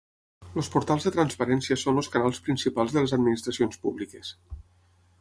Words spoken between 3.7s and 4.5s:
públiques.